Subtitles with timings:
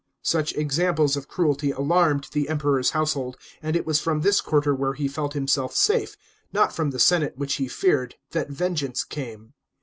[0.23, 4.93] Such examples of cruelty alarmed the Emperor's household; and it was from this quarter where
[4.95, 6.17] he felt himself safe,
[6.51, 9.53] not from the senate which he feared, that vengeance came.